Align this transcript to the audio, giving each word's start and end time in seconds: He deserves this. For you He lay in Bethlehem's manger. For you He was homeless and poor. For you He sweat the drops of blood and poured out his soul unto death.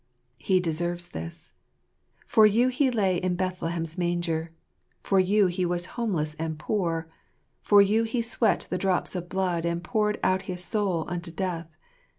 He 0.39 0.59
deserves 0.59 1.09
this. 1.09 1.51
For 2.25 2.47
you 2.47 2.69
He 2.69 2.89
lay 2.89 3.17
in 3.17 3.35
Bethlehem's 3.35 3.99
manger. 3.99 4.51
For 5.03 5.19
you 5.19 5.45
He 5.45 5.63
was 5.63 5.85
homeless 5.93 6.33
and 6.39 6.57
poor. 6.57 7.07
For 7.61 7.83
you 7.83 8.01
He 8.01 8.23
sweat 8.23 8.65
the 8.71 8.79
drops 8.79 9.15
of 9.15 9.29
blood 9.29 9.63
and 9.63 9.83
poured 9.83 10.19
out 10.23 10.41
his 10.49 10.63
soul 10.65 11.05
unto 11.07 11.29
death. 11.29 11.67